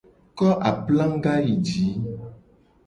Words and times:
Ko 0.37 0.47
aplaga 0.69 1.33
yi 1.45 1.55
ji: 1.65 1.85